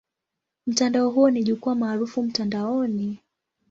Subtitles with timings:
[0.67, 3.19] Mtandao huo ni jukwaa maarufu mtandaoni.